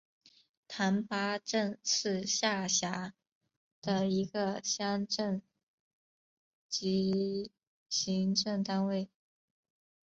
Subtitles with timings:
[0.67, 3.13] 覃巴镇是下辖
[3.83, 5.43] 的一个乡镇
[6.67, 7.51] 级
[7.87, 9.11] 行政单位。